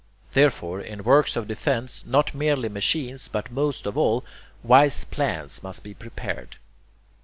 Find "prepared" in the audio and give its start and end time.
5.93-6.55